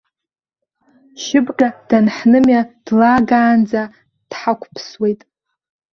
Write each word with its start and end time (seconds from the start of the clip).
Шьыбга 1.23 1.67
данҳнымиа, 1.87 2.61
длаагаанӡа 2.85 3.81
дҳақәԥсуеит! 4.29 5.21